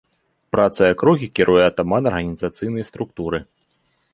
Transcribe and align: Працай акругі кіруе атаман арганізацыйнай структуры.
Працай 0.55 0.87
акругі 0.93 1.27
кіруе 1.39 1.61
атаман 1.71 2.09
арганізацыйнай 2.13 2.83
структуры. 2.89 3.45